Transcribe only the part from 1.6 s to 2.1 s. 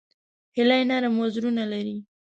لري